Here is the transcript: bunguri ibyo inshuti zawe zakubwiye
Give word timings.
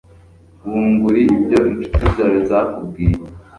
bunguri 0.69 1.21
ibyo 1.35 1.59
inshuti 1.71 2.03
zawe 2.17 2.39
zakubwiye 2.49 3.19